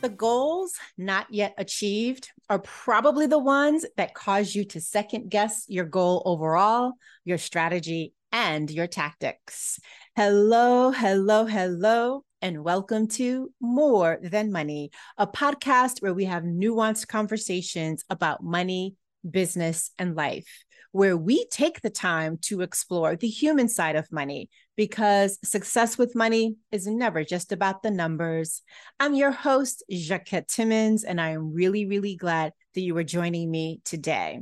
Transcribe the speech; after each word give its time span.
The 0.00 0.08
goals 0.08 0.72
not 0.96 1.26
yet 1.28 1.52
achieved 1.58 2.30
are 2.48 2.60
probably 2.60 3.26
the 3.26 3.38
ones 3.38 3.84
that 3.98 4.14
cause 4.14 4.54
you 4.54 4.64
to 4.64 4.80
second 4.80 5.30
guess 5.30 5.66
your 5.68 5.84
goal 5.84 6.22
overall, 6.24 6.94
your 7.26 7.36
strategy, 7.36 8.14
and 8.32 8.70
your 8.70 8.86
tactics. 8.86 9.78
Hello, 10.16 10.90
hello, 10.90 11.44
hello, 11.44 12.24
and 12.40 12.64
welcome 12.64 13.08
to 13.08 13.52
More 13.60 14.18
Than 14.22 14.50
Money, 14.50 14.90
a 15.18 15.26
podcast 15.26 16.00
where 16.00 16.14
we 16.14 16.24
have 16.24 16.44
nuanced 16.44 17.06
conversations 17.06 18.02
about 18.08 18.42
money, 18.42 18.96
business, 19.30 19.90
and 19.98 20.16
life 20.16 20.64
where 20.92 21.16
we 21.16 21.46
take 21.46 21.80
the 21.80 21.90
time 21.90 22.38
to 22.42 22.62
explore 22.62 23.16
the 23.16 23.28
human 23.28 23.68
side 23.68 23.96
of 23.96 24.10
money 24.10 24.50
because 24.76 25.38
success 25.44 25.96
with 25.96 26.16
money 26.16 26.56
is 26.72 26.86
never 26.86 27.24
just 27.24 27.52
about 27.52 27.82
the 27.82 27.90
numbers. 27.90 28.62
I'm 28.98 29.14
your 29.14 29.30
host, 29.30 29.84
Jacquette 29.90 30.48
Timmons, 30.48 31.04
and 31.04 31.20
I 31.20 31.30
am 31.30 31.52
really, 31.52 31.86
really 31.86 32.16
glad 32.16 32.52
that 32.74 32.80
you 32.80 32.96
are 32.96 33.04
joining 33.04 33.50
me 33.50 33.80
today. 33.84 34.40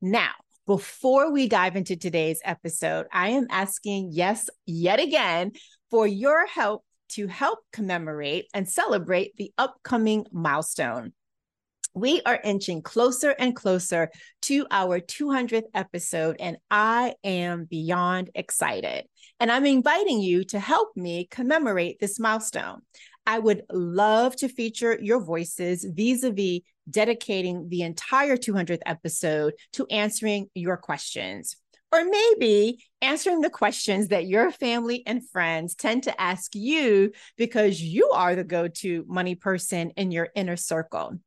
Now, 0.00 0.32
before 0.66 1.32
we 1.32 1.48
dive 1.48 1.76
into 1.76 1.96
today's 1.96 2.40
episode, 2.44 3.06
I 3.12 3.30
am 3.30 3.46
asking, 3.50 4.10
yes, 4.12 4.48
yet 4.66 5.00
again, 5.00 5.52
for 5.90 6.06
your 6.06 6.46
help 6.46 6.84
to 7.10 7.26
help 7.26 7.60
commemorate 7.72 8.46
and 8.52 8.68
celebrate 8.68 9.34
the 9.36 9.52
upcoming 9.56 10.26
milestone 10.30 11.12
we 11.94 12.22
are 12.26 12.40
inching 12.42 12.82
closer 12.82 13.30
and 13.30 13.54
closer 13.54 14.10
to 14.42 14.66
our 14.70 15.00
200th 15.00 15.64
episode, 15.74 16.36
and 16.40 16.56
I 16.70 17.14
am 17.24 17.64
beyond 17.64 18.30
excited. 18.34 19.04
And 19.40 19.50
I'm 19.50 19.66
inviting 19.66 20.20
you 20.20 20.44
to 20.44 20.58
help 20.58 20.96
me 20.96 21.28
commemorate 21.30 22.00
this 22.00 22.18
milestone. 22.18 22.82
I 23.26 23.38
would 23.38 23.62
love 23.70 24.36
to 24.36 24.48
feature 24.48 24.98
your 25.00 25.22
voices 25.22 25.84
vis 25.84 26.22
a 26.22 26.32
vis 26.32 26.60
dedicating 26.90 27.68
the 27.68 27.82
entire 27.82 28.36
200th 28.36 28.80
episode 28.86 29.54
to 29.74 29.86
answering 29.90 30.48
your 30.54 30.76
questions. 30.76 31.56
Or 31.90 32.04
maybe 32.04 32.84
answering 33.00 33.40
the 33.40 33.50
questions 33.50 34.08
that 34.08 34.26
your 34.26 34.50
family 34.50 35.02
and 35.06 35.26
friends 35.30 35.74
tend 35.74 36.02
to 36.02 36.20
ask 36.20 36.54
you 36.54 37.12
because 37.38 37.80
you 37.80 38.10
are 38.10 38.34
the 38.34 38.44
go 38.44 38.68
to 38.68 39.04
money 39.08 39.34
person 39.34 39.90
in 39.96 40.10
your 40.10 40.28
inner 40.34 40.56
circle. 40.56 41.18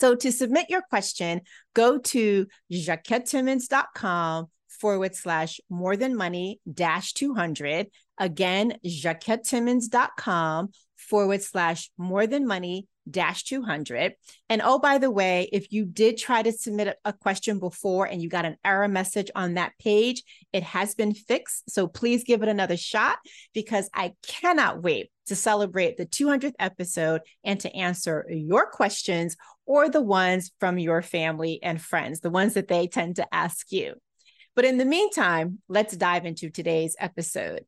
So 0.00 0.14
to 0.14 0.32
submit 0.32 0.70
your 0.70 0.82
question, 0.82 1.42
go 1.74 1.98
to 1.98 2.46
jacquettetimmons.com 2.72 4.46
forward 4.68 5.14
slash 5.14 5.60
more 5.70 5.96
than 5.96 6.16
money 6.16 6.60
dash 6.72 7.12
200. 7.14 7.88
Again, 8.18 8.78
jacquettetimmons.com 8.84 10.70
forward 10.96 11.42
slash 11.42 11.90
more 11.98 12.26
than 12.26 12.46
money 12.46 12.86
dash 13.08 13.44
200. 13.44 14.14
And 14.48 14.62
oh, 14.64 14.78
by 14.78 14.98
the 14.98 15.10
way, 15.10 15.48
if 15.52 15.72
you 15.72 15.84
did 15.84 16.18
try 16.18 16.42
to 16.42 16.52
submit 16.52 16.96
a 17.04 17.12
question 17.12 17.58
before 17.58 18.06
and 18.06 18.20
you 18.20 18.28
got 18.28 18.44
an 18.44 18.56
error 18.64 18.88
message 18.88 19.30
on 19.34 19.54
that 19.54 19.72
page, 19.78 20.22
it 20.52 20.62
has 20.62 20.94
been 20.94 21.14
fixed. 21.14 21.70
So 21.70 21.86
please 21.86 22.24
give 22.24 22.42
it 22.42 22.48
another 22.48 22.76
shot 22.76 23.18
because 23.54 23.88
I 23.94 24.14
cannot 24.26 24.82
wait 24.82 25.10
to 25.26 25.36
celebrate 25.36 25.96
the 25.96 26.06
200th 26.06 26.54
episode 26.58 27.20
and 27.44 27.60
to 27.60 27.74
answer 27.74 28.26
your 28.28 28.70
questions 28.70 29.36
or 29.66 29.88
the 29.88 30.00
ones 30.00 30.52
from 30.60 30.78
your 30.78 31.02
family 31.02 31.60
and 31.62 31.80
friends, 31.80 32.20
the 32.20 32.30
ones 32.30 32.54
that 32.54 32.68
they 32.68 32.86
tend 32.86 33.16
to 33.16 33.34
ask 33.34 33.70
you. 33.70 33.94
But 34.54 34.64
in 34.64 34.78
the 34.78 34.84
meantime, 34.84 35.58
let's 35.68 35.96
dive 35.96 36.24
into 36.24 36.50
today's 36.50 36.96
episode. 36.98 37.64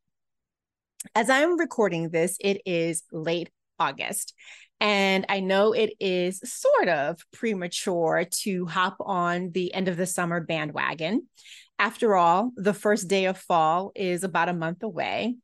As 1.14 1.28
I'm 1.28 1.58
recording 1.58 2.10
this, 2.10 2.36
it 2.40 2.62
is 2.64 3.02
late 3.12 3.50
August. 3.78 4.34
And 4.80 5.26
I 5.28 5.40
know 5.40 5.72
it 5.72 5.94
is 5.98 6.40
sort 6.44 6.88
of 6.88 7.20
premature 7.32 8.24
to 8.42 8.66
hop 8.66 8.96
on 9.00 9.50
the 9.50 9.74
end 9.74 9.88
of 9.88 9.96
the 9.96 10.06
summer 10.06 10.40
bandwagon. 10.40 11.26
After 11.78 12.16
all, 12.16 12.52
the 12.56 12.74
first 12.74 13.08
day 13.08 13.26
of 13.26 13.38
fall 13.38 13.92
is 13.94 14.24
about 14.24 14.48
a 14.48 14.54
month 14.54 14.82
away. 14.82 15.36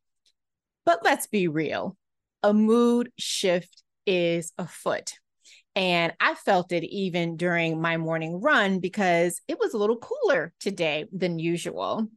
But 0.85 0.99
let's 1.03 1.27
be 1.27 1.47
real 1.47 1.97
a 2.45 2.53
mood 2.53 3.11
shift 3.17 3.81
is 4.05 4.53
afoot. 4.59 5.13
And 5.75 6.13
I 6.19 6.35
felt 6.35 6.71
it 6.71 6.83
even 6.83 7.37
during 7.37 7.81
my 7.81 7.97
morning 7.97 8.39
run 8.39 8.79
because 8.79 9.41
it 9.47 9.57
was 9.59 9.73
a 9.73 9.79
little 9.79 9.97
cooler 9.97 10.53
today 10.59 11.05
than 11.11 11.39
usual. 11.39 12.07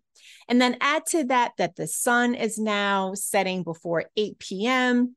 And 0.46 0.60
then 0.60 0.76
add 0.82 1.06
to 1.06 1.24
that 1.24 1.52
that 1.56 1.76
the 1.76 1.86
sun 1.86 2.34
is 2.34 2.58
now 2.58 3.14
setting 3.14 3.62
before 3.62 4.04
8 4.18 4.38
p.m. 4.38 5.16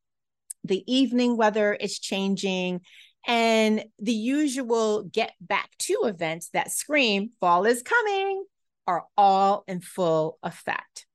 The 0.63 0.81
evening 0.87 1.35
weather 1.35 1.73
is 1.73 1.99
changing. 1.99 2.79
And 3.27 3.83
the 3.99 4.13
usual 4.13 5.03
get 5.03 5.33
back 5.41 5.71
to 5.79 6.03
events 6.05 6.51
that 6.53 6.71
scream 6.71 7.31
fall 7.41 7.65
is 7.65 7.83
coming 7.83 8.45
are 8.87 9.03
all 9.17 9.65
in 9.67 9.81
full 9.81 10.39
effect. 10.41 11.05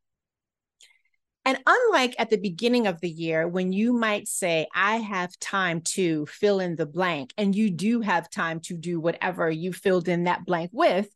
And 1.46 1.60
unlike 1.64 2.16
at 2.18 2.28
the 2.28 2.38
beginning 2.38 2.88
of 2.88 3.00
the 3.00 3.08
year, 3.08 3.46
when 3.46 3.72
you 3.72 3.92
might 3.92 4.26
say, 4.26 4.66
I 4.74 4.96
have 4.96 5.38
time 5.38 5.80
to 5.92 6.26
fill 6.26 6.58
in 6.58 6.74
the 6.74 6.86
blank, 6.86 7.32
and 7.38 7.54
you 7.54 7.70
do 7.70 8.00
have 8.00 8.28
time 8.28 8.58
to 8.62 8.76
do 8.76 8.98
whatever 8.98 9.48
you 9.48 9.72
filled 9.72 10.08
in 10.08 10.24
that 10.24 10.44
blank 10.44 10.70
with, 10.72 11.08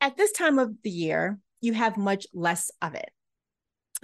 at 0.00 0.16
this 0.16 0.32
time 0.32 0.58
of 0.58 0.74
the 0.82 0.90
year, 0.90 1.38
you 1.60 1.74
have 1.74 1.96
much 1.96 2.26
less 2.34 2.72
of 2.82 2.96
it. 2.96 3.08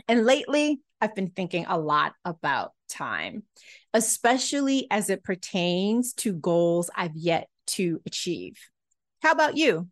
And 0.06 0.24
lately, 0.24 0.80
I've 1.00 1.16
been 1.16 1.30
thinking 1.30 1.66
a 1.66 1.76
lot 1.76 2.12
about 2.24 2.70
time, 2.88 3.42
especially 3.92 4.86
as 4.92 5.10
it 5.10 5.24
pertains 5.24 6.12
to 6.14 6.32
goals 6.32 6.88
I've 6.94 7.16
yet 7.16 7.48
to 7.68 8.00
achieve. 8.06 8.60
How 9.22 9.32
about 9.32 9.56
you? 9.56 9.88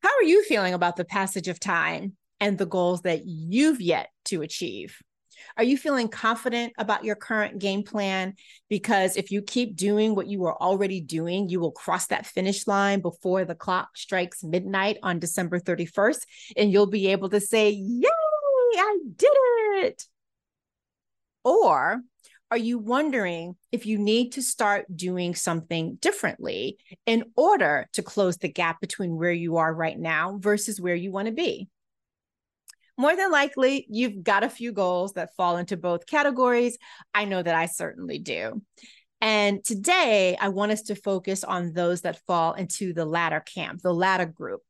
How 0.00 0.10
are 0.10 0.24
you 0.24 0.44
feeling 0.44 0.74
about 0.74 0.96
the 0.96 1.06
passage 1.06 1.48
of 1.48 1.58
time 1.58 2.18
and 2.44 2.58
the 2.58 2.66
goals 2.66 3.00
that 3.02 3.22
you've 3.24 3.80
yet 3.80 4.10
to 4.26 4.42
achieve? 4.42 4.98
Are 5.56 5.64
you 5.64 5.78
feeling 5.78 6.08
confident 6.08 6.74
about 6.76 7.02
your 7.02 7.16
current 7.16 7.58
game 7.58 7.84
plan? 7.84 8.34
Because 8.68 9.16
if 9.16 9.30
you 9.30 9.40
keep 9.40 9.76
doing 9.76 10.14
what 10.14 10.26
you 10.26 10.44
are 10.44 10.56
already 10.60 11.00
doing, 11.00 11.48
you 11.48 11.58
will 11.58 11.72
cross 11.72 12.08
that 12.08 12.26
finish 12.26 12.66
line 12.66 13.00
before 13.00 13.46
the 13.46 13.54
clock 13.54 13.96
strikes 13.96 14.44
midnight 14.44 14.98
on 15.02 15.20
December 15.20 15.58
31st, 15.58 16.20
and 16.58 16.70
you'll 16.70 16.86
be 16.86 17.06
able 17.08 17.30
to 17.30 17.40
say, 17.40 17.70
Yay, 17.70 18.08
I 18.76 18.98
did 19.16 19.32
it. 19.86 20.02
Or 21.44 22.02
are 22.50 22.58
you 22.58 22.78
wondering 22.78 23.56
if 23.72 23.86
you 23.86 23.96
need 23.96 24.32
to 24.32 24.42
start 24.42 24.84
doing 24.94 25.34
something 25.34 25.96
differently 25.96 26.76
in 27.06 27.24
order 27.36 27.88
to 27.94 28.02
close 28.02 28.36
the 28.36 28.52
gap 28.52 28.82
between 28.82 29.16
where 29.16 29.32
you 29.32 29.56
are 29.56 29.72
right 29.72 29.98
now 29.98 30.36
versus 30.38 30.78
where 30.78 30.94
you 30.94 31.10
want 31.10 31.26
to 31.26 31.32
be? 31.32 31.68
More 32.96 33.16
than 33.16 33.30
likely 33.30 33.86
you've 33.88 34.22
got 34.22 34.44
a 34.44 34.48
few 34.48 34.72
goals 34.72 35.14
that 35.14 35.34
fall 35.36 35.56
into 35.56 35.76
both 35.76 36.06
categories. 36.06 36.78
I 37.12 37.24
know 37.24 37.42
that 37.42 37.54
I 37.54 37.66
certainly 37.66 38.18
do. 38.18 38.62
And 39.20 39.64
today 39.64 40.36
I 40.38 40.48
want 40.48 40.72
us 40.72 40.82
to 40.82 40.94
focus 40.94 41.44
on 41.44 41.72
those 41.72 42.02
that 42.02 42.20
fall 42.26 42.52
into 42.52 42.92
the 42.92 43.06
latter 43.06 43.40
camp, 43.40 43.80
the 43.82 43.94
latter 43.94 44.26
group, 44.26 44.60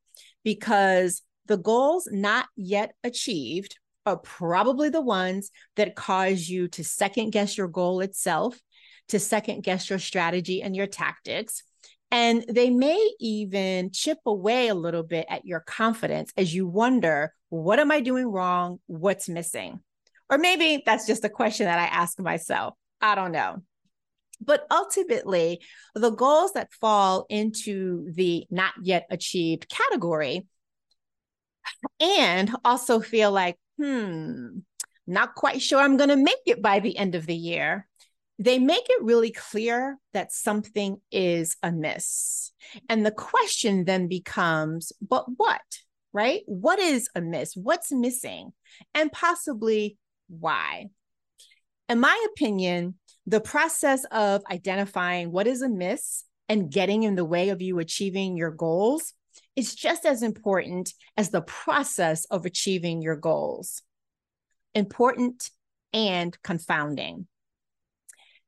because 0.43 1.21
the 1.47 1.57
goals 1.57 2.07
not 2.11 2.47
yet 2.55 2.93
achieved 3.03 3.77
are 4.05 4.17
probably 4.17 4.89
the 4.89 5.01
ones 5.01 5.51
that 5.75 5.95
cause 5.95 6.47
you 6.47 6.67
to 6.69 6.83
second 6.83 7.31
guess 7.31 7.57
your 7.57 7.67
goal 7.67 7.99
itself, 8.01 8.59
to 9.09 9.19
second 9.19 9.63
guess 9.63 9.89
your 9.89 9.99
strategy 9.99 10.61
and 10.61 10.75
your 10.75 10.87
tactics, 10.87 11.63
and 12.15 12.45
they 12.47 12.69
may 12.69 13.11
even 13.19 13.91
chip 13.91 14.19
away 14.25 14.69
a 14.69 14.73
little 14.73 15.03
bit 15.03 15.25
at 15.29 15.45
your 15.45 15.59
confidence 15.59 16.31
as 16.37 16.55
you 16.55 16.65
wonder, 16.65 17.33
what 17.49 17.77
am 17.77 17.91
I 17.91 17.99
doing 17.99 18.27
wrong? 18.27 18.79
What's 18.87 19.27
missing? 19.27 19.81
Or 20.29 20.37
maybe 20.37 20.81
that's 20.85 21.05
just 21.05 21.25
a 21.25 21.29
question 21.29 21.65
that 21.65 21.77
I 21.77 21.87
ask 21.87 22.17
myself. 22.17 22.75
I 23.01 23.15
don't 23.15 23.33
know. 23.33 23.63
But 24.39 24.65
ultimately, 24.71 25.59
the 25.93 26.09
goals 26.09 26.53
that 26.53 26.71
fall 26.71 27.25
into 27.27 28.09
the 28.13 28.47
not 28.49 28.71
yet 28.81 29.07
achieved 29.09 29.67
category 29.67 30.47
and 31.99 32.49
also 32.63 33.01
feel 33.01 33.33
like, 33.33 33.57
hmm, 33.77 34.59
not 35.05 35.35
quite 35.35 35.61
sure 35.61 35.79
I'm 35.79 35.97
going 35.97 36.09
to 36.11 36.15
make 36.15 36.43
it 36.45 36.61
by 36.61 36.79
the 36.79 36.97
end 36.97 37.15
of 37.15 37.25
the 37.25 37.35
year 37.35 37.89
they 38.37 38.59
make 38.59 38.85
it 38.89 39.03
really 39.03 39.31
clear 39.31 39.97
that 40.13 40.31
something 40.31 40.97
is 41.11 41.55
amiss. 41.63 42.51
And 42.89 43.05
the 43.05 43.11
question 43.11 43.85
then 43.85 44.07
becomes, 44.07 44.91
but 45.01 45.25
what? 45.37 45.61
Right? 46.11 46.41
What 46.45 46.79
is 46.79 47.09
amiss? 47.15 47.55
What's 47.55 47.91
missing? 47.91 48.53
And 48.93 49.11
possibly 49.11 49.97
why? 50.27 50.87
In 51.87 51.99
my 51.99 52.25
opinion, 52.31 52.95
the 53.27 53.41
process 53.41 54.05
of 54.05 54.43
identifying 54.51 55.31
what 55.31 55.47
is 55.47 55.61
amiss 55.61 56.23
and 56.47 56.71
getting 56.71 57.03
in 57.03 57.15
the 57.15 57.25
way 57.25 57.49
of 57.49 57.61
you 57.61 57.79
achieving 57.79 58.37
your 58.37 58.51
goals 58.51 59.13
is 59.55 59.75
just 59.75 60.05
as 60.05 60.21
important 60.21 60.93
as 61.17 61.29
the 61.29 61.41
process 61.41 62.25
of 62.25 62.45
achieving 62.45 63.01
your 63.01 63.15
goals. 63.15 63.81
Important 64.73 65.49
and 65.93 66.37
confounding. 66.43 67.27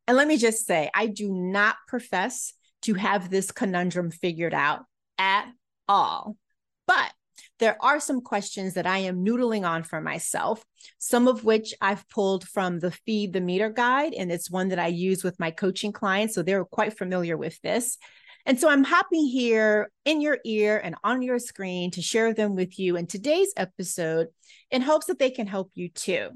And 0.07 0.15
let 0.15 0.27
me 0.27 0.37
just 0.37 0.65
say, 0.65 0.89
I 0.93 1.07
do 1.07 1.29
not 1.29 1.75
profess 1.87 2.53
to 2.83 2.93
have 2.93 3.29
this 3.29 3.51
conundrum 3.51 4.11
figured 4.11 4.53
out 4.53 4.85
at 5.17 5.47
all. 5.87 6.37
But 6.85 7.11
there 7.59 7.77
are 7.81 7.99
some 7.99 8.21
questions 8.21 8.75
that 8.75 8.87
I 8.87 8.99
am 8.99 9.25
noodling 9.25 9.67
on 9.67 9.83
for 9.83 9.99
myself, 9.99 10.63
some 10.97 11.27
of 11.27 11.43
which 11.43 11.73
I've 11.81 12.07
pulled 12.09 12.47
from 12.47 12.79
the 12.79 12.91
Feed 12.91 13.33
the 13.33 13.41
Meter 13.41 13.69
guide. 13.69 14.13
And 14.13 14.31
it's 14.31 14.49
one 14.49 14.69
that 14.69 14.79
I 14.79 14.87
use 14.87 15.23
with 15.23 15.39
my 15.39 15.51
coaching 15.51 15.91
clients. 15.91 16.35
So 16.35 16.43
they're 16.43 16.65
quite 16.65 16.97
familiar 16.97 17.35
with 17.35 17.59
this. 17.61 17.97
And 18.45 18.57
so 18.57 18.69
I'm 18.69 18.85
happy 18.85 19.27
here 19.27 19.91
in 20.05 20.21
your 20.21 20.37
ear 20.45 20.79
and 20.81 20.95
on 21.03 21.21
your 21.21 21.37
screen 21.37 21.91
to 21.91 22.01
share 22.01 22.33
them 22.33 22.55
with 22.55 22.79
you 22.79 22.95
in 22.95 23.05
today's 23.05 23.51
episode 23.57 24.27
in 24.71 24.81
hopes 24.81 25.07
that 25.07 25.19
they 25.19 25.31
can 25.31 25.47
help 25.47 25.71
you 25.73 25.89
too. 25.89 26.29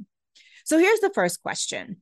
So 0.66 0.78
here's 0.78 1.00
the 1.00 1.12
first 1.14 1.42
question 1.42 2.02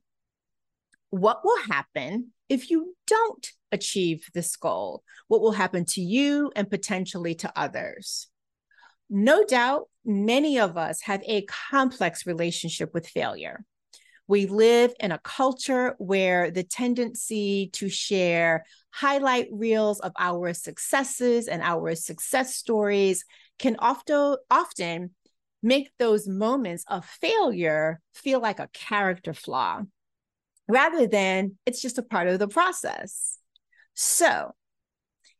What 1.10 1.44
will 1.44 1.58
happen 1.68 2.32
if 2.48 2.70
you 2.70 2.96
don't 3.06 3.46
achieve 3.72 4.26
this 4.34 4.56
goal? 4.56 5.02
What 5.28 5.40
will 5.40 5.52
happen 5.52 5.84
to 5.86 6.00
you 6.00 6.50
and 6.56 6.70
potentially 6.70 7.34
to 7.36 7.52
others? 7.56 8.28
No 9.08 9.44
doubt, 9.44 9.88
many 10.04 10.60
of 10.60 10.76
us 10.76 11.02
have 11.02 11.22
a 11.26 11.42
complex 11.46 12.26
relationship 12.26 12.94
with 12.94 13.08
failure. 13.08 13.64
We 14.28 14.46
live 14.46 14.94
in 15.00 15.10
a 15.10 15.18
culture 15.18 15.96
where 15.98 16.52
the 16.52 16.62
tendency 16.62 17.70
to 17.72 17.88
share 17.88 18.64
highlight 18.92 19.48
reels 19.50 19.98
of 19.98 20.12
our 20.16 20.54
successes 20.54 21.48
and 21.48 21.60
our 21.60 21.96
success 21.96 22.54
stories 22.54 23.24
can 23.58 23.74
often 23.80 24.36
often 24.48 25.10
make 25.62 25.90
those 25.98 26.28
moments 26.28 26.84
of 26.86 27.04
failure 27.04 28.00
feel 28.14 28.40
like 28.40 28.60
a 28.60 28.70
character 28.72 29.34
flaw 29.34 29.82
rather 30.70 31.06
than 31.06 31.56
it's 31.66 31.82
just 31.82 31.98
a 31.98 32.02
part 32.02 32.28
of 32.28 32.38
the 32.38 32.48
process. 32.48 33.38
So, 33.94 34.52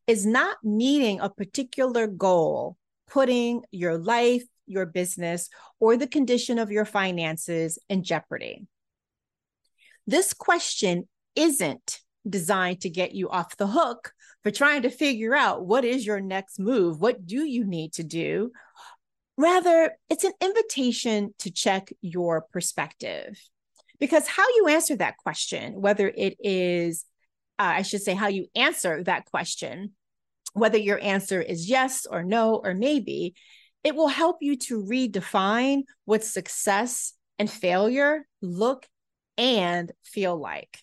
is 0.07 0.25
not 0.25 0.57
meeting 0.63 1.19
a 1.19 1.29
particular 1.29 2.07
goal 2.07 2.77
putting 3.07 3.63
your 3.71 3.97
life, 3.97 4.43
your 4.65 4.85
business, 4.85 5.49
or 5.79 5.97
the 5.97 6.07
condition 6.07 6.59
of 6.59 6.71
your 6.71 6.85
finances 6.85 7.79
in 7.89 8.03
jeopardy? 8.03 8.67
This 10.07 10.33
question 10.33 11.07
isn't 11.35 11.99
designed 12.27 12.81
to 12.81 12.89
get 12.89 13.13
you 13.13 13.29
off 13.29 13.57
the 13.57 13.67
hook 13.67 14.13
for 14.43 14.51
trying 14.51 14.81
to 14.83 14.89
figure 14.89 15.35
out 15.35 15.65
what 15.65 15.85
is 15.85 16.05
your 16.05 16.19
next 16.19 16.59
move? 16.59 16.99
What 16.99 17.25
do 17.25 17.45
you 17.45 17.65
need 17.65 17.93
to 17.93 18.03
do? 18.03 18.51
Rather, 19.37 19.91
it's 20.09 20.23
an 20.23 20.33
invitation 20.41 21.33
to 21.39 21.51
check 21.51 21.91
your 22.01 22.41
perspective. 22.51 23.39
Because 24.01 24.27
how 24.27 24.45
you 24.55 24.67
answer 24.67 24.95
that 24.97 25.17
question, 25.17 25.79
whether 25.79 26.07
it 26.07 26.35
is, 26.39 27.05
uh, 27.59 27.73
I 27.77 27.81
should 27.83 28.01
say, 28.01 28.15
how 28.15 28.27
you 28.27 28.47
answer 28.55 29.03
that 29.03 29.25
question, 29.25 29.91
whether 30.53 30.79
your 30.79 30.99
answer 30.99 31.39
is 31.39 31.69
yes 31.69 32.07
or 32.09 32.23
no 32.23 32.55
or 32.55 32.73
maybe, 32.73 33.35
it 33.83 33.95
will 33.95 34.07
help 34.07 34.37
you 34.41 34.57
to 34.57 34.83
redefine 34.83 35.83
what 36.05 36.23
success 36.23 37.13
and 37.37 37.49
failure 37.49 38.27
look 38.41 38.87
and 39.37 39.91
feel 40.03 40.35
like. 40.35 40.79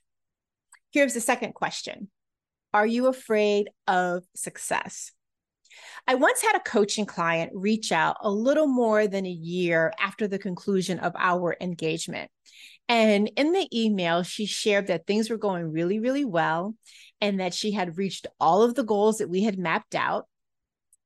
Here's 0.92 1.14
the 1.14 1.20
second 1.20 1.54
question 1.54 2.08
Are 2.72 2.86
you 2.86 3.08
afraid 3.08 3.68
of 3.88 4.22
success? 4.36 5.10
I 6.06 6.14
once 6.14 6.40
had 6.40 6.56
a 6.56 6.60
coaching 6.60 7.04
client 7.04 7.50
reach 7.52 7.90
out 7.90 8.16
a 8.22 8.30
little 8.30 8.68
more 8.68 9.08
than 9.08 9.26
a 9.26 9.30
year 9.30 9.92
after 10.00 10.28
the 10.28 10.38
conclusion 10.38 11.00
of 11.00 11.14
our 11.18 11.56
engagement. 11.60 12.30
And 12.88 13.30
in 13.36 13.52
the 13.52 13.68
email, 13.72 14.22
she 14.22 14.46
shared 14.46 14.86
that 14.86 15.06
things 15.06 15.28
were 15.28 15.36
going 15.36 15.70
really, 15.70 15.98
really 15.98 16.24
well 16.24 16.74
and 17.20 17.40
that 17.40 17.52
she 17.52 17.72
had 17.72 17.98
reached 17.98 18.26
all 18.40 18.62
of 18.62 18.74
the 18.74 18.84
goals 18.84 19.18
that 19.18 19.28
we 19.28 19.42
had 19.42 19.58
mapped 19.58 19.94
out. 19.94 20.26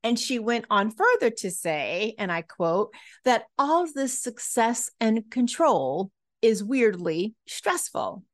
And 0.04 0.18
she 0.18 0.38
went 0.38 0.64
on 0.70 0.90
further 0.90 1.30
to 1.30 1.50
say, 1.50 2.14
and 2.18 2.30
I 2.30 2.42
quote, 2.42 2.92
that 3.24 3.44
all 3.58 3.86
this 3.92 4.20
success 4.20 4.90
and 5.00 5.30
control 5.30 6.10
is 6.40 6.62
weirdly 6.62 7.34
stressful. 7.46 8.24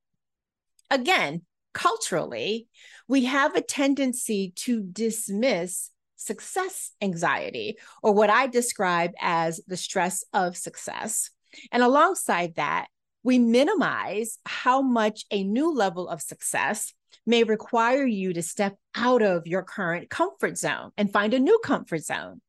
Again, 0.90 1.42
culturally, 1.74 2.68
we 3.06 3.26
have 3.26 3.54
a 3.54 3.60
tendency 3.60 4.52
to 4.56 4.82
dismiss 4.82 5.90
success 6.16 6.90
anxiety, 7.00 7.76
or 8.02 8.12
what 8.12 8.30
I 8.30 8.46
describe 8.46 9.12
as 9.20 9.60
the 9.66 9.76
stress 9.76 10.24
of 10.32 10.56
success. 10.56 11.30
And 11.70 11.82
alongside 11.82 12.56
that, 12.56 12.88
we 13.22 13.38
minimize 13.38 14.38
how 14.46 14.80
much 14.82 15.24
a 15.30 15.44
new 15.44 15.74
level 15.74 16.08
of 16.08 16.22
success 16.22 16.92
may 17.26 17.44
require 17.44 18.06
you 18.06 18.32
to 18.32 18.42
step 18.42 18.76
out 18.94 19.22
of 19.22 19.46
your 19.46 19.62
current 19.62 20.08
comfort 20.08 20.56
zone 20.56 20.90
and 20.96 21.12
find 21.12 21.34
a 21.34 21.38
new 21.38 21.58
comfort 21.62 22.02
zone. 22.02 22.40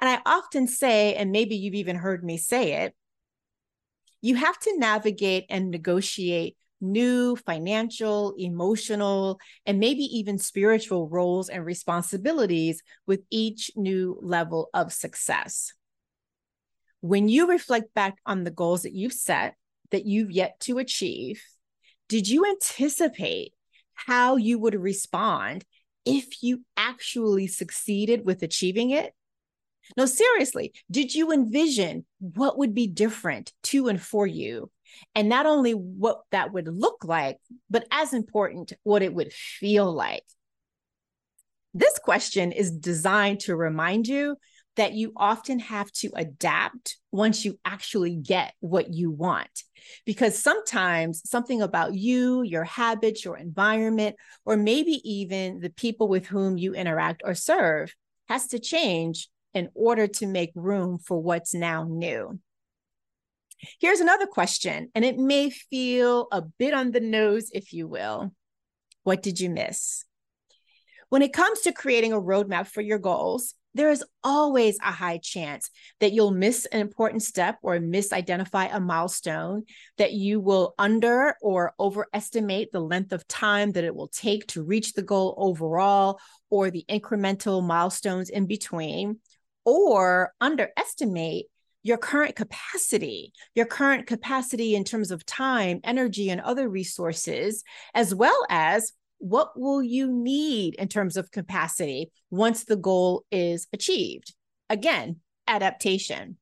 And 0.00 0.08
I 0.08 0.20
often 0.24 0.66
say, 0.66 1.14
and 1.14 1.32
maybe 1.32 1.56
you've 1.56 1.74
even 1.74 1.96
heard 1.96 2.24
me 2.24 2.36
say 2.36 2.84
it, 2.84 2.94
you 4.22 4.36
have 4.36 4.58
to 4.60 4.78
navigate 4.78 5.46
and 5.48 5.70
negotiate 5.70 6.56
new 6.80 7.36
financial, 7.36 8.34
emotional, 8.38 9.38
and 9.66 9.78
maybe 9.78 10.02
even 10.04 10.38
spiritual 10.38 11.08
roles 11.08 11.48
and 11.48 11.64
responsibilities 11.64 12.82
with 13.06 13.20
each 13.30 13.70
new 13.76 14.18
level 14.22 14.70
of 14.72 14.92
success. 14.92 15.72
When 17.00 17.28
you 17.28 17.48
reflect 17.48 17.94
back 17.94 18.16
on 18.26 18.44
the 18.44 18.50
goals 18.50 18.82
that 18.82 18.94
you've 18.94 19.12
set, 19.12 19.54
that 19.90 20.06
you've 20.06 20.30
yet 20.30 20.58
to 20.60 20.78
achieve, 20.78 21.42
did 22.08 22.28
you 22.28 22.46
anticipate 22.46 23.52
how 23.94 24.36
you 24.36 24.58
would 24.58 24.74
respond 24.74 25.64
if 26.04 26.42
you 26.42 26.64
actually 26.76 27.46
succeeded 27.46 28.24
with 28.24 28.42
achieving 28.42 28.90
it? 28.90 29.12
No, 29.96 30.06
seriously, 30.06 30.72
did 30.90 31.14
you 31.14 31.32
envision 31.32 32.06
what 32.18 32.58
would 32.58 32.74
be 32.74 32.86
different 32.86 33.52
to 33.64 33.88
and 33.88 34.00
for 34.00 34.26
you? 34.26 34.70
And 35.14 35.28
not 35.28 35.46
only 35.46 35.72
what 35.72 36.22
that 36.30 36.52
would 36.52 36.68
look 36.68 37.04
like, 37.04 37.38
but 37.68 37.86
as 37.90 38.12
important, 38.12 38.72
what 38.82 39.02
it 39.02 39.14
would 39.14 39.32
feel 39.32 39.92
like. 39.92 40.24
This 41.74 41.98
question 41.98 42.50
is 42.50 42.72
designed 42.72 43.40
to 43.40 43.54
remind 43.54 44.08
you 44.08 44.36
that 44.76 44.92
you 44.92 45.12
often 45.16 45.58
have 45.58 45.90
to 45.92 46.10
adapt 46.14 46.96
once 47.10 47.44
you 47.44 47.58
actually 47.64 48.14
get 48.14 48.54
what 48.60 48.92
you 48.92 49.10
want. 49.10 49.64
Because 50.06 50.38
sometimes 50.38 51.28
something 51.28 51.60
about 51.60 51.94
you, 51.94 52.42
your 52.42 52.64
habits, 52.64 53.24
your 53.24 53.36
environment, 53.36 54.16
or 54.44 54.56
maybe 54.56 55.00
even 55.04 55.60
the 55.60 55.70
people 55.70 56.08
with 56.08 56.26
whom 56.26 56.56
you 56.56 56.74
interact 56.74 57.22
or 57.24 57.34
serve 57.34 57.94
has 58.28 58.46
to 58.48 58.58
change 58.58 59.28
in 59.54 59.68
order 59.74 60.06
to 60.06 60.26
make 60.26 60.52
room 60.54 60.98
for 60.98 61.20
what's 61.20 61.52
now 61.52 61.84
new. 61.84 62.38
Here's 63.80 64.00
another 64.00 64.26
question, 64.26 64.90
and 64.94 65.04
it 65.04 65.18
may 65.18 65.50
feel 65.50 66.28
a 66.32 66.40
bit 66.40 66.72
on 66.72 66.92
the 66.92 67.00
nose, 67.00 67.50
if 67.52 67.72
you 67.72 67.88
will. 67.88 68.32
What 69.02 69.22
did 69.22 69.40
you 69.40 69.50
miss? 69.50 70.04
When 71.10 71.22
it 71.22 71.32
comes 71.32 71.60
to 71.62 71.72
creating 71.72 72.12
a 72.12 72.20
roadmap 72.20 72.68
for 72.68 72.80
your 72.80 72.98
goals, 72.98 73.54
there 73.74 73.90
is 73.90 74.04
always 74.24 74.76
a 74.82 74.90
high 74.90 75.18
chance 75.18 75.70
that 76.00 76.12
you'll 76.12 76.32
miss 76.32 76.66
an 76.66 76.80
important 76.80 77.22
step 77.22 77.58
or 77.62 77.78
misidentify 77.78 78.74
a 78.74 78.80
milestone, 78.80 79.64
that 79.98 80.12
you 80.12 80.40
will 80.40 80.74
under 80.78 81.34
or 81.40 81.72
overestimate 81.78 82.72
the 82.72 82.80
length 82.80 83.12
of 83.12 83.26
time 83.28 83.72
that 83.72 83.84
it 83.84 83.94
will 83.94 84.08
take 84.08 84.46
to 84.48 84.62
reach 84.62 84.92
the 84.92 85.02
goal 85.02 85.34
overall, 85.38 86.18
or 86.50 86.70
the 86.70 86.84
incremental 86.88 87.64
milestones 87.64 88.28
in 88.28 88.46
between, 88.46 89.18
or 89.64 90.32
underestimate 90.40 91.46
your 91.82 91.96
current 91.96 92.36
capacity, 92.36 93.32
your 93.54 93.66
current 93.66 94.06
capacity 94.06 94.74
in 94.74 94.84
terms 94.84 95.10
of 95.10 95.24
time, 95.24 95.80
energy, 95.84 96.28
and 96.28 96.40
other 96.40 96.68
resources, 96.68 97.62
as 97.94 98.14
well 98.14 98.44
as 98.50 98.92
what 99.20 99.58
will 99.58 99.82
you 99.82 100.10
need 100.10 100.74
in 100.74 100.88
terms 100.88 101.16
of 101.16 101.30
capacity 101.30 102.10
once 102.30 102.64
the 102.64 102.76
goal 102.76 103.24
is 103.30 103.68
achieved? 103.72 104.34
Again, 104.68 105.20
adaptation. 105.46 106.38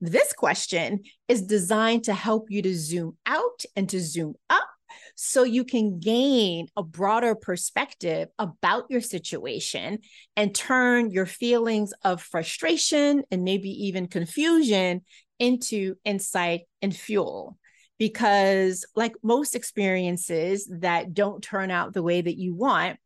This 0.00 0.32
question 0.32 1.00
is 1.26 1.42
designed 1.42 2.04
to 2.04 2.14
help 2.14 2.46
you 2.48 2.62
to 2.62 2.74
zoom 2.74 3.18
out 3.26 3.64
and 3.74 3.88
to 3.88 4.00
zoom 4.00 4.34
up 4.48 4.68
so 5.16 5.42
you 5.42 5.64
can 5.64 5.98
gain 5.98 6.68
a 6.76 6.82
broader 6.84 7.34
perspective 7.34 8.28
about 8.38 8.84
your 8.88 9.00
situation 9.00 9.98
and 10.36 10.54
turn 10.54 11.10
your 11.10 11.26
feelings 11.26 11.92
of 12.04 12.22
frustration 12.22 13.24
and 13.32 13.42
maybe 13.42 13.70
even 13.86 14.06
confusion 14.06 15.02
into 15.40 15.96
insight 16.04 16.60
and 16.82 16.94
fuel 16.94 17.58
because 17.98 18.84
like 18.94 19.14
most 19.22 19.54
experiences 19.54 20.68
that 20.80 21.14
don't 21.14 21.42
turn 21.42 21.70
out 21.70 21.92
the 21.92 22.02
way 22.02 22.20
that 22.20 22.38
you 22.38 22.54
want 22.54 22.98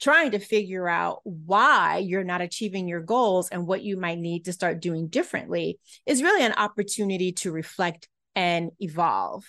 trying 0.00 0.30
to 0.32 0.38
figure 0.38 0.88
out 0.88 1.20
why 1.24 1.98
you're 1.98 2.24
not 2.24 2.42
achieving 2.42 2.86
your 2.86 3.00
goals 3.00 3.48
and 3.48 3.66
what 3.66 3.82
you 3.82 3.96
might 3.96 4.18
need 4.18 4.44
to 4.44 4.52
start 4.52 4.80
doing 4.80 5.08
differently 5.08 5.78
is 6.04 6.22
really 6.22 6.44
an 6.44 6.52
opportunity 6.52 7.32
to 7.32 7.50
reflect 7.50 8.08
and 8.34 8.70
evolve 8.80 9.44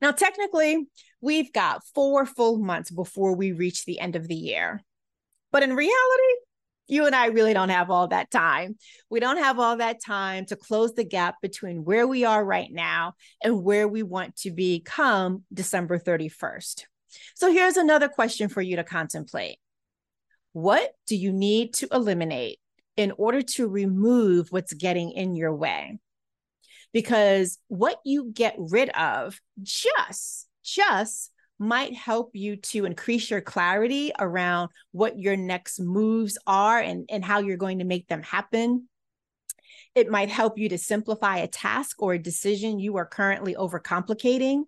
Now, 0.00 0.12
technically, 0.12 0.86
we've 1.20 1.52
got 1.52 1.82
four 1.94 2.24
full 2.24 2.58
months 2.58 2.90
before 2.90 3.34
we 3.36 3.52
reach 3.52 3.84
the 3.84 4.00
end 4.00 4.16
of 4.16 4.28
the 4.28 4.34
year. 4.34 4.82
But 5.52 5.62
in 5.62 5.74
reality, 5.74 6.34
you 6.90 7.06
and 7.06 7.14
I 7.14 7.26
really 7.26 7.54
don't 7.54 7.68
have 7.68 7.90
all 7.90 8.08
that 8.08 8.30
time. 8.30 8.76
We 9.08 9.20
don't 9.20 9.38
have 9.38 9.58
all 9.58 9.76
that 9.76 10.02
time 10.04 10.46
to 10.46 10.56
close 10.56 10.94
the 10.94 11.04
gap 11.04 11.36
between 11.40 11.84
where 11.84 12.06
we 12.06 12.24
are 12.24 12.44
right 12.44 12.70
now 12.70 13.14
and 13.42 13.62
where 13.62 13.88
we 13.88 14.02
want 14.02 14.36
to 14.38 14.50
become 14.50 15.44
December 15.52 15.98
31st. 15.98 16.84
So 17.34 17.52
here's 17.52 17.76
another 17.76 18.08
question 18.08 18.48
for 18.48 18.62
you 18.62 18.76
to 18.76 18.84
contemplate 18.84 19.58
What 20.52 20.92
do 21.06 21.16
you 21.16 21.32
need 21.32 21.74
to 21.74 21.88
eliminate 21.92 22.58
in 22.96 23.12
order 23.12 23.42
to 23.42 23.68
remove 23.68 24.48
what's 24.50 24.72
getting 24.72 25.12
in 25.12 25.34
your 25.34 25.54
way? 25.54 25.98
Because 26.92 27.58
what 27.68 27.98
you 28.04 28.30
get 28.32 28.56
rid 28.58 28.90
of 28.90 29.40
just, 29.62 30.48
just 30.64 31.29
might 31.60 31.94
help 31.94 32.30
you 32.32 32.56
to 32.56 32.86
increase 32.86 33.30
your 33.30 33.42
clarity 33.42 34.12
around 34.18 34.70
what 34.92 35.18
your 35.18 35.36
next 35.36 35.78
moves 35.78 36.38
are 36.46 36.78
and, 36.78 37.06
and 37.10 37.22
how 37.22 37.40
you're 37.40 37.58
going 37.58 37.80
to 37.80 37.84
make 37.84 38.08
them 38.08 38.22
happen. 38.22 38.88
It 39.94 40.10
might 40.10 40.30
help 40.30 40.56
you 40.56 40.70
to 40.70 40.78
simplify 40.78 41.38
a 41.38 41.46
task 41.46 42.00
or 42.02 42.14
a 42.14 42.18
decision 42.18 42.80
you 42.80 42.96
are 42.96 43.04
currently 43.04 43.54
overcomplicating. 43.54 44.62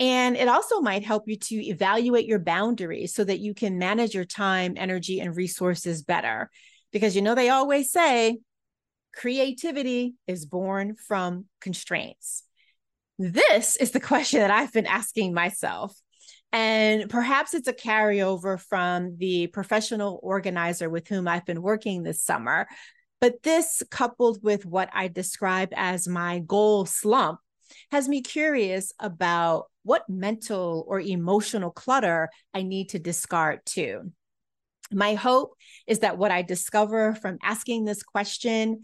And 0.00 0.36
it 0.36 0.48
also 0.48 0.80
might 0.80 1.04
help 1.04 1.28
you 1.28 1.36
to 1.36 1.54
evaluate 1.54 2.26
your 2.26 2.40
boundaries 2.40 3.14
so 3.14 3.22
that 3.22 3.38
you 3.38 3.54
can 3.54 3.78
manage 3.78 4.12
your 4.12 4.24
time, 4.24 4.74
energy, 4.76 5.20
and 5.20 5.36
resources 5.36 6.02
better. 6.02 6.50
Because 6.92 7.14
you 7.14 7.22
know, 7.22 7.36
they 7.36 7.48
always 7.48 7.92
say 7.92 8.38
creativity 9.14 10.14
is 10.26 10.46
born 10.46 10.96
from 10.96 11.44
constraints. 11.60 12.42
This 13.20 13.76
is 13.76 13.92
the 13.92 14.00
question 14.10 14.40
that 14.40 14.50
I've 14.50 14.72
been 14.72 14.86
asking 14.86 15.32
myself. 15.32 15.94
And 16.54 17.10
perhaps 17.10 17.52
it's 17.52 17.66
a 17.66 17.72
carryover 17.72 18.60
from 18.60 19.16
the 19.16 19.48
professional 19.48 20.20
organizer 20.22 20.88
with 20.88 21.08
whom 21.08 21.26
I've 21.26 21.44
been 21.44 21.62
working 21.62 22.04
this 22.04 22.22
summer. 22.22 22.68
But 23.20 23.42
this, 23.42 23.82
coupled 23.90 24.38
with 24.40 24.64
what 24.64 24.88
I 24.92 25.08
describe 25.08 25.70
as 25.74 26.06
my 26.06 26.38
goal 26.38 26.86
slump, 26.86 27.40
has 27.90 28.08
me 28.08 28.22
curious 28.22 28.92
about 29.00 29.64
what 29.82 30.08
mental 30.08 30.84
or 30.86 31.00
emotional 31.00 31.72
clutter 31.72 32.28
I 32.54 32.62
need 32.62 32.90
to 32.90 33.00
discard 33.00 33.66
too. 33.66 34.12
My 34.92 35.14
hope 35.14 35.54
is 35.88 36.00
that 36.00 36.18
what 36.18 36.30
I 36.30 36.42
discover 36.42 37.16
from 37.16 37.38
asking 37.42 37.84
this 37.84 38.04
question 38.04 38.82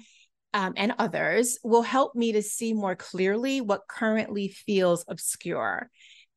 um, 0.55 0.73
and 0.77 0.93
others 0.99 1.59
will 1.63 1.83
help 1.83 2.17
me 2.17 2.33
to 2.33 2.43
see 2.43 2.73
more 2.73 2.97
clearly 2.97 3.61
what 3.61 3.87
currently 3.89 4.49
feels 4.49 5.05
obscure 5.07 5.89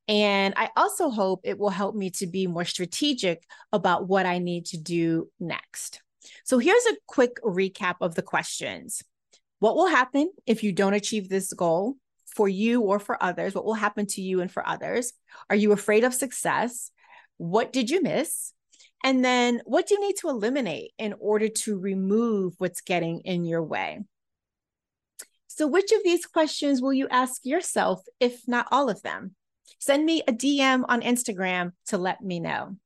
and 0.07 0.53
I 0.57 0.69
also 0.75 1.09
hope 1.09 1.41
it 1.43 1.57
will 1.57 1.69
help 1.69 1.95
me 1.95 2.09
to 2.11 2.27
be 2.27 2.47
more 2.47 2.65
strategic 2.65 3.43
about 3.71 4.07
what 4.07 4.25
I 4.25 4.39
need 4.39 4.65
to 4.67 4.77
do 4.77 5.29
next. 5.39 6.01
So 6.43 6.57
here's 6.57 6.85
a 6.85 6.97
quick 7.07 7.41
recap 7.43 7.95
of 8.01 8.15
the 8.15 8.21
questions. 8.21 9.01
What 9.59 9.75
will 9.75 9.87
happen 9.87 10.31
if 10.45 10.63
you 10.63 10.73
don't 10.73 10.93
achieve 10.93 11.29
this 11.29 11.53
goal 11.53 11.95
for 12.35 12.49
you 12.49 12.81
or 12.81 12.99
for 12.99 13.21
others? 13.23 13.55
What 13.55 13.65
will 13.65 13.73
happen 13.75 14.05
to 14.07 14.21
you 14.21 14.41
and 14.41 14.51
for 14.51 14.67
others? 14.67 15.13
Are 15.49 15.55
you 15.55 15.71
afraid 15.71 16.03
of 16.03 16.13
success? 16.13 16.91
What 17.37 17.71
did 17.71 17.89
you 17.89 18.01
miss? 18.01 18.51
And 19.05 19.23
then 19.23 19.61
what 19.65 19.87
do 19.87 19.95
you 19.95 20.01
need 20.01 20.15
to 20.17 20.29
eliminate 20.29 20.91
in 20.97 21.13
order 21.19 21.49
to 21.49 21.77
remove 21.77 22.55
what's 22.57 22.81
getting 22.81 23.21
in 23.21 23.45
your 23.45 23.63
way? 23.63 23.99
So, 25.47 25.67
which 25.67 25.91
of 25.91 26.03
these 26.03 26.25
questions 26.25 26.81
will 26.81 26.93
you 26.93 27.07
ask 27.09 27.45
yourself, 27.45 28.01
if 28.19 28.47
not 28.47 28.67
all 28.71 28.89
of 28.89 29.01
them? 29.03 29.35
Send 29.79 30.05
me 30.05 30.21
a 30.27 30.33
DM 30.33 30.83
on 30.87 31.01
Instagram 31.01 31.71
to 31.87 31.97
let 31.97 32.21
me 32.21 32.39
know. 32.39 32.77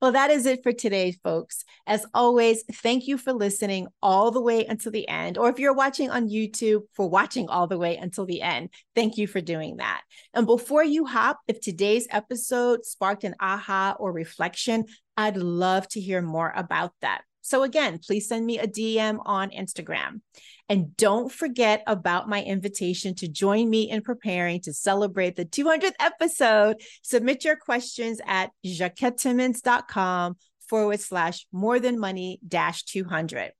Well, 0.00 0.12
that 0.12 0.30
is 0.30 0.44
it 0.44 0.62
for 0.62 0.72
today, 0.72 1.12
folks. 1.24 1.64
As 1.86 2.04
always, 2.12 2.64
thank 2.70 3.06
you 3.06 3.16
for 3.16 3.32
listening 3.32 3.86
all 4.02 4.30
the 4.30 4.42
way 4.42 4.66
until 4.66 4.92
the 4.92 5.08
end. 5.08 5.38
Or 5.38 5.48
if 5.48 5.58
you're 5.58 5.72
watching 5.74 6.10
on 6.10 6.28
YouTube, 6.28 6.82
for 6.92 7.08
watching 7.08 7.48
all 7.48 7.66
the 7.66 7.78
way 7.78 7.96
until 7.96 8.26
the 8.26 8.42
end. 8.42 8.68
Thank 8.94 9.16
you 9.16 9.26
for 9.26 9.40
doing 9.40 9.78
that. 9.78 10.02
And 10.34 10.46
before 10.46 10.84
you 10.84 11.06
hop, 11.06 11.38
if 11.48 11.60
today's 11.60 12.06
episode 12.10 12.84
sparked 12.84 13.24
an 13.24 13.36
aha 13.40 13.96
or 13.98 14.12
reflection, 14.12 14.84
I'd 15.16 15.38
love 15.38 15.88
to 15.88 16.00
hear 16.00 16.20
more 16.20 16.52
about 16.54 16.92
that. 17.00 17.22
So, 17.46 17.62
again, 17.62 18.00
please 18.04 18.28
send 18.28 18.44
me 18.44 18.58
a 18.58 18.66
DM 18.66 19.18
on 19.24 19.50
Instagram. 19.50 20.20
And 20.68 20.96
don't 20.96 21.30
forget 21.30 21.84
about 21.86 22.28
my 22.28 22.42
invitation 22.42 23.14
to 23.16 23.28
join 23.28 23.70
me 23.70 23.88
in 23.88 24.02
preparing 24.02 24.60
to 24.62 24.72
celebrate 24.72 25.36
the 25.36 25.44
200th 25.44 25.94
episode. 26.00 26.80
Submit 27.02 27.44
your 27.44 27.54
questions 27.54 28.20
at 28.26 28.50
jacquettetimmons.com 28.64 30.36
forward 30.68 31.00
slash 31.00 31.46
more 31.52 31.78
than 31.78 32.00
money 32.00 32.40
dash 32.46 32.82
200. 32.82 33.52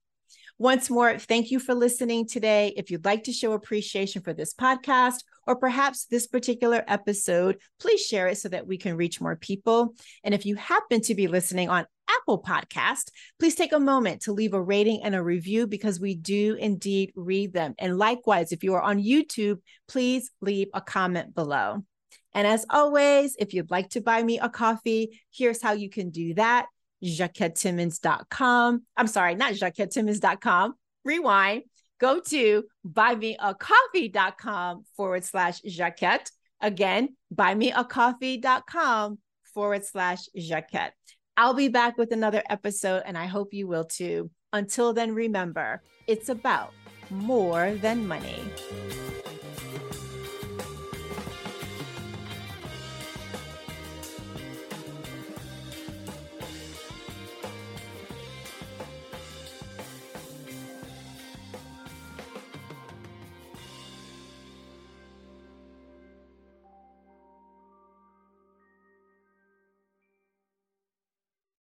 Once 0.58 0.88
more, 0.88 1.18
thank 1.18 1.50
you 1.50 1.60
for 1.60 1.74
listening 1.74 2.26
today. 2.26 2.72
If 2.78 2.90
you'd 2.90 3.04
like 3.04 3.24
to 3.24 3.32
show 3.32 3.52
appreciation 3.52 4.22
for 4.22 4.32
this 4.32 4.54
podcast 4.54 5.16
or 5.46 5.56
perhaps 5.56 6.06
this 6.06 6.26
particular 6.26 6.82
episode, 6.88 7.58
please 7.78 8.00
share 8.00 8.28
it 8.28 8.38
so 8.38 8.48
that 8.48 8.66
we 8.66 8.78
can 8.78 8.96
reach 8.96 9.20
more 9.20 9.36
people. 9.36 9.94
And 10.24 10.34
if 10.34 10.46
you 10.46 10.56
happen 10.56 11.02
to 11.02 11.14
be 11.14 11.28
listening 11.28 11.68
on 11.68 11.84
Apple 12.08 12.42
Podcast, 12.42 13.10
please 13.38 13.54
take 13.54 13.74
a 13.74 13.78
moment 13.78 14.22
to 14.22 14.32
leave 14.32 14.54
a 14.54 14.62
rating 14.62 15.02
and 15.02 15.14
a 15.14 15.22
review 15.22 15.66
because 15.66 16.00
we 16.00 16.14
do 16.14 16.56
indeed 16.58 17.12
read 17.14 17.52
them. 17.52 17.74
And 17.78 17.98
likewise, 17.98 18.50
if 18.50 18.64
you 18.64 18.74
are 18.74 18.82
on 18.82 19.02
YouTube, 19.02 19.58
please 19.88 20.30
leave 20.40 20.68
a 20.72 20.80
comment 20.80 21.34
below. 21.34 21.82
And 22.32 22.46
as 22.46 22.64
always, 22.70 23.36
if 23.38 23.52
you'd 23.52 23.70
like 23.70 23.90
to 23.90 24.00
buy 24.00 24.22
me 24.22 24.38
a 24.38 24.48
coffee, 24.48 25.20
here's 25.30 25.60
how 25.60 25.72
you 25.72 25.90
can 25.90 26.08
do 26.10 26.34
that. 26.34 26.66
JacquetteTimmons.com. 27.04 28.82
I'm 28.96 29.06
sorry, 29.06 29.34
not 29.34 29.54
JacquetteTimmons.com. 29.54 30.74
Rewind. 31.04 31.62
Go 31.98 32.20
to 32.20 32.64
buymeacoffee.com 32.86 34.84
forward 34.96 35.24
slash 35.24 35.62
Jacquette. 35.62 36.30
Again, 36.60 37.16
buymeacoffee.com 37.34 39.18
forward 39.54 39.84
slash 39.84 40.28
Jacquette. 40.36 40.90
I'll 41.38 41.54
be 41.54 41.68
back 41.68 41.98
with 41.98 42.12
another 42.12 42.42
episode, 42.48 43.02
and 43.04 43.16
I 43.16 43.26
hope 43.26 43.52
you 43.52 43.66
will 43.66 43.84
too. 43.84 44.30
Until 44.52 44.92
then, 44.92 45.14
remember, 45.14 45.82
it's 46.06 46.28
about 46.28 46.72
more 47.10 47.72
than 47.74 48.06
money. 48.06 48.42